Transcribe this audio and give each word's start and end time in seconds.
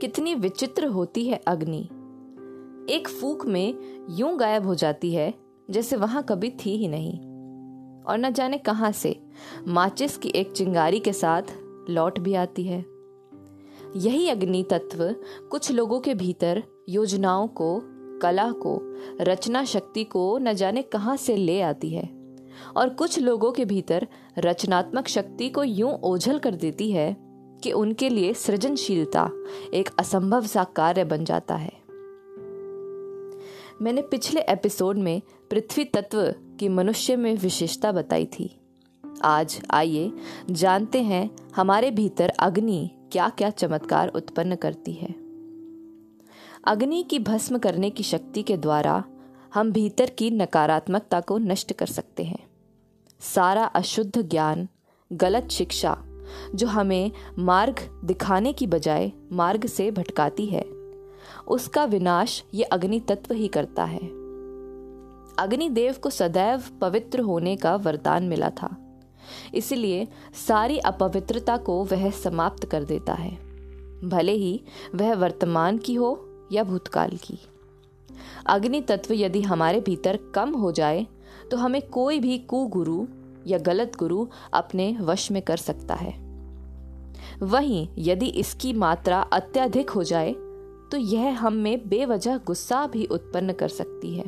कितनी 0.00 0.34
विचित्र 0.34 0.86
होती 0.86 1.26
है 1.26 1.40
अग्नि। 1.46 1.88
एक 2.94 3.08
फूक 3.08 3.46
में 3.46 3.74
यूँ 4.10 4.38
गायब 4.38 4.66
हो 4.66 4.74
जाती 4.74 5.14
है, 5.14 5.34
जैसे 5.70 5.96
वहाँ 5.96 6.22
कभी 6.22 6.50
थी 6.50 6.76
ही 6.76 6.88
नहीं। 6.88 7.18
और 8.02 8.18
न 8.18 8.32
जाने 8.32 8.58
कहाँ 8.58 8.92
से 8.92 9.20
माचिस 9.68 10.16
की 10.16 10.28
एक 10.28 10.52
चिंगारी 10.52 11.00
के 11.00 11.12
साथ 11.12 11.42
लौट 11.90 12.18
भी 12.18 12.34
आती 12.34 12.62
है। 12.62 12.84
यही 13.96 14.28
अग्नि 14.28 14.62
तत्व 14.70 15.14
कुछ 15.50 15.72
लोगों 15.72 16.00
के 16.00 16.14
भीतर 16.14 16.62
योजनाओं 16.88 17.48
को, 17.48 17.80
कला 18.22 18.52
को, 18.52 18.80
रचना 19.20 19.64
शक्ति 19.64 20.04
को 20.04 20.38
न 20.38 20.52
जाने 20.52 20.82
कहाँ 20.82 21.16
से 21.16 21.36
ले 21.36 21.60
आती 21.60 21.90
है। 21.90 22.36
और 22.76 22.88
कुछ 22.88 23.18
लोगों 23.18 23.52
के 23.52 23.64
भीतर 23.64 24.08
रचनात्मक 24.38 25.08
शक्ति 25.08 25.48
को 25.48 25.64
यूँ 25.64 25.92
ओझल 25.92 26.38
कर 26.38 26.54
देती 26.54 26.92
है 26.92 27.27
कि 27.62 27.72
उनके 27.72 28.08
लिए 28.08 28.34
सृजनशीलता 28.34 29.30
एक 29.74 29.90
असंभव 29.98 30.46
सा 30.46 30.64
कार्य 30.64 31.04
बन 31.04 31.24
जाता 31.24 31.54
है। 31.54 31.72
मैंने 33.82 34.02
पिछले 34.02 34.40
एपिसोड 34.40 34.98
में 34.98 35.22
पृथ्वी 35.50 35.84
तत्व 35.84 36.34
की 36.60 36.68
मनुष्य 36.68 37.16
में 37.16 37.36
विशेषता 37.36 37.92
बताई 37.92 38.26
थी। 38.26 38.60
आज 39.24 39.60
आइए 39.70 40.12
जानते 40.50 41.02
हैं 41.02 41.30
हमारे 41.56 41.90
भीतर 41.90 42.28
अग्नि 42.28 42.90
क्या 43.12 43.28
क्या 43.28 43.50
चमत्कार 43.50 44.08
उत्पन्न 44.08 44.54
करती 44.54 44.92
है। 44.92 45.14
अग्नि 46.64 47.02
की 47.02 47.18
भस्म 47.18 47.58
करने 47.58 47.90
की 47.90 48.02
शक्ति 48.02 48.42
के 48.42 48.56
द्वारा 48.56 49.04
हम 49.54 49.72
भीतर 49.72 50.10
की 50.10 50.30
नकारात्मकता 50.30 51.20
को 51.20 51.38
नष्ट 51.38 51.72
कर 51.72 51.86
सकते 51.86 52.24
हैं। 52.24 52.46
सारा 53.20 53.64
अशुद्ध 53.64 54.22
ज्ञान, 54.22 54.68
गलत 55.12 55.48
शिक्षा 55.48 56.04
जो 56.54 56.66
हमें 56.66 57.12
मार्ग 57.38 58.00
दिखाने 58.04 58.52
की 58.52 58.66
बजाय 58.66 59.12
मार्ग 59.32 59.66
से 59.66 59.90
भटकाती 59.90 60.46
है। 60.46 60.64
उसका 61.48 61.84
विनाश 61.84 62.44
ये 62.54 62.62
अग्नि 62.62 63.00
तत्व 63.00 63.34
ही 63.34 63.48
करता 63.48 63.84
है। 63.84 64.18
अग्निदेव 65.38 65.94
को 66.02 66.10
सदैव 66.10 66.62
पवित्र 66.80 67.20
होने 67.20 67.56
का 67.56 67.76
वरदान 67.76 68.24
मिला 68.24 68.50
था। 68.50 68.76
इसलिए 69.54 70.08
सारी 70.48 70.78
अपवित्रता 70.78 71.56
को 71.56 71.84
वह 71.84 72.10
समाप्त 72.10 72.64
कर 72.64 72.84
देता 72.84 73.12
है। 73.12 73.48
भले 74.04 74.32
ही 74.32 74.60
वह 74.94 75.14
वर्तमान 75.14 75.78
की 75.78 75.94
हो 75.94 76.28
या 76.52 76.64
भूतकाल 76.64 77.10
की। 77.10 77.38
अग्नि 78.46 78.80
तत्व 78.80 79.14
यदि 79.14 79.42
हमारे 79.42 79.80
भीतर 79.80 80.18
कम 80.34 80.50
हो 80.50 80.72
जाए 80.72 81.06
तो 81.50 81.56
हमें 81.56 81.82
कोई 81.82 82.18
भी 82.20 82.38
कुगुरु 82.38 83.06
या 83.48 83.58
गलत 83.58 83.96
गुरु 83.98 84.26
अपने 84.52 84.96
वश 85.00 85.30
में 85.30 85.40
कर 85.42 85.56
सकता 85.56 85.94
है। 85.94 86.12
वहीं 87.42 87.86
यदि 87.98 88.26
इसकी 88.36 88.72
मात्रा 88.72 89.20
अत्यधिक 89.32 89.90
हो 89.90 90.02
जाए 90.04 90.32
तो 90.92 90.96
यह 90.96 91.38
हम 91.38 91.54
में 91.54 91.88
बेवजह 91.88 92.38
गुस्सा 92.38 92.86
भी 92.86 93.04
उत्पन्न 93.06 93.52
कर 93.52 93.68
सकती 93.68 94.14
है, 94.14 94.24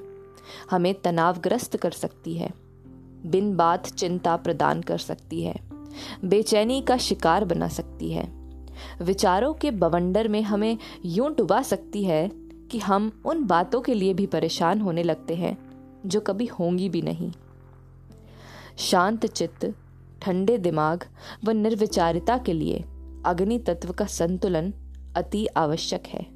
हमें 0.70 0.94
तनावग्रस्त 0.94 1.76
कर 1.76 1.90
सकती 1.90 2.34
है, 2.34 2.50
बिन 3.26 3.54
बात 3.56 3.86
चिंता 3.88 4.36
प्रदान 4.36 4.82
कर 4.82 4.98
सकती 4.98 5.42
है, 5.42 5.54
बेचैनी 6.24 6.80
का 6.82 6.96
शिकार 6.98 7.44
बना 7.44 7.68
सकती 7.68 8.10
है। 8.12 8.28
विचारों 9.02 9.52
के 9.54 9.70
बवंडर 9.70 10.28
में 10.28 10.40
हमें 10.42 10.76
यूँ 11.06 11.34
डुबा 11.34 11.60
सकती 11.62 12.04
है 12.04 12.28
कि 12.70 12.78
हम 12.78 13.10
उन 13.24 13.44
बातों 13.44 13.80
के 13.80 13.94
लिए 13.94 14.14
भी 14.14 14.26
परेशान 14.26 14.80
होने 14.80 15.02
लगते 15.02 15.34
हैं, 15.34 15.56
जो 16.06 16.20
कभी 16.20 16.46
होंगी 16.48 16.88
भी 16.88 17.02
नहीं। 17.02 17.30
शांत 18.80 19.26
चित्त, 19.26 19.74
ठंडे 20.22 20.58
दिमाग 20.58 21.04
व 21.44 21.50
निर्विचारिता 21.50 22.38
के 22.38 22.52
लिए 22.52 22.84
अग्नि 23.26 23.58
तत्व 23.58 23.92
का 23.92 24.04
संतुलन 24.04 24.72
अति 25.16 25.46
आवश्यक 25.46 26.06
है। 26.06 26.26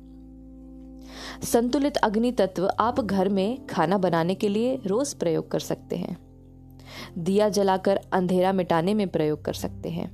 संतुलित 1.43 1.97
अग्नि 1.97 2.33
तत्व 2.33 2.71
आप 2.79 3.01
घर 3.01 3.29
में 3.29 3.67
खाना 3.67 3.99
बनाने 3.99 4.35
के 4.35 4.49
लिए 4.49 4.81
रोज 4.87 5.15
प्रयोग 5.15 5.51
कर 5.51 5.59
सकते 5.59 5.97
हैं। 5.97 6.17
दिया 7.19 7.49
जलाकर 7.49 8.01
अंधेरा 8.13 8.53
मिटाने 8.53 8.95
में 8.95 9.09
प्रयोग 9.09 9.45
कर 9.45 9.53
सकते 9.53 9.89
हैं। 9.89 10.11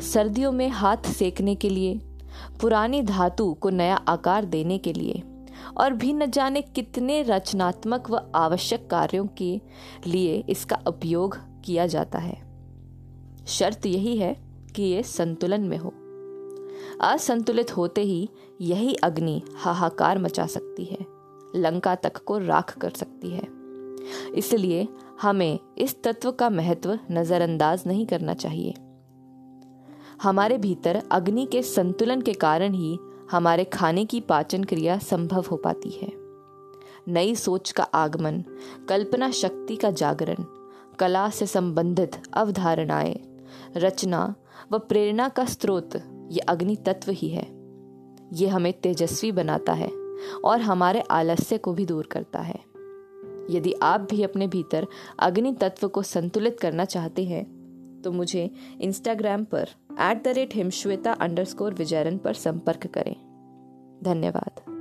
सर्दियों 0.00 0.52
में 0.52 0.68
हाथ 0.68 0.96
सेकने 0.96 1.54
के 1.54 1.68
लिए, 1.70 2.00
पुरानी 2.60 3.02
धातु 3.02 3.54
को 3.54 3.70
नया 3.70 3.96
आकार 3.96 4.44
देने 4.44 4.78
के 4.78 4.92
लिए 4.92 5.22
और 5.76 5.92
भी 5.92 6.12
न 6.12 6.30
जाने 6.30 6.62
कितने 6.62 7.22
रचनात्मक 7.22 8.10
व 8.10 8.30
आवश्यक 8.34 8.90
कार्यों 8.90 9.26
के 9.26 9.60
लिए 10.06 10.44
इसका 10.48 10.78
उपयोग 10.86 11.38
किया 11.64 11.86
जाता 11.86 12.18
है। 12.18 12.42
शर्त 13.46 13.86
यही 13.86 14.16
है 14.16 14.36
कि 14.76 14.82
ये 14.82 15.02
संतुलन 15.02 15.60
में 15.60 15.78
हो। 15.78 15.92
असंतुलित 17.00 17.76
होते 17.76 18.00
ही 18.00 18.28
यही 18.60 18.94
अग्नि 18.94 19.42
हाहाकार 19.56 20.18
मचा 20.18 20.46
सकती 20.46 20.84
है, 20.84 20.98
लंका 21.56 21.94
तक 21.94 22.16
को 22.16 22.38
राख 22.38 22.78
कर 22.78 22.90
सकती 22.90 23.30
है। 23.30 23.48
इसलिए 24.34 24.88
हमें 25.22 25.58
इस 25.78 26.02
तत्व 26.02 26.32
का 26.32 26.50
महत्व 26.50 26.98
नजरअंदाज 27.10 27.82
नहीं 27.86 28.06
करना 28.06 28.34
चाहिए। 28.34 28.74
हमारे 30.22 30.58
भीतर 30.58 31.02
अग्नि 31.10 31.46
के 31.46 31.62
संतुलन 31.62 32.20
के 32.20 32.32
कारण 32.32 32.74
ही 32.74 32.98
हमारे 33.30 33.64
खाने 33.64 34.04
की 34.04 34.20
पाचन 34.20 34.64
क्रिया 34.64 34.98
संभव 34.98 35.44
हो 35.50 35.56
पाती 35.56 35.90
है। 35.90 36.12
नई 37.08 37.34
सोच 37.34 37.70
का 37.72 37.82
आगमन, 37.82 38.44
कल्पना 38.88 39.30
शक्ति 39.30 39.76
का 39.76 39.90
जागरण, 39.90 40.44
कला 40.98 41.30
से 41.30 41.46
संबंधित 41.46 42.22
अवधारणाएँ, 42.32 43.20
रचना 43.76 44.34
व 44.72 44.78
प्रेरणा 44.78 45.28
का 45.28 45.44
स्रोत, 45.44 45.96
ये 46.30 46.38
अग्नि 46.38 46.76
तत्व 46.76 47.10
ही 47.10 47.28
है। 47.28 47.46
ये 48.32 48.46
हमें 48.46 48.72
तेजस्वी 48.72 49.32
बनाता 49.32 49.72
है 49.72 49.90
और 50.44 50.60
हमारे 50.60 51.00
आलस्य 51.00 51.58
को 51.58 51.72
भी 51.72 51.86
दूर 51.86 52.06
करता 52.06 52.38
है। 52.38 52.76
यदि 53.50 53.72
आप 53.72 54.00
भी 54.00 54.22
अपने 54.22 54.46
भीतर 54.46 54.86
अग्नि 55.18 55.52
तत्व 55.52 55.88
को 55.88 56.02
संतुलित 56.02 56.60
करना 56.60 56.84
चाहते 56.84 57.24
हैं 57.24 57.56
तो 58.04 58.12
मुझे 58.12 58.50
इंस्टाग्राम 58.80 59.44
पर 59.44 59.68
at 60.00 60.24
the 60.24 60.28
rate 60.28 60.54
Himshweta 60.54 61.12
underscore 61.44 61.74
Vijayran 61.74 62.18
पर 62.18 62.32
संपर्क 62.32 62.86
करें। 62.86 63.14
धन्यवाद। 64.04 64.75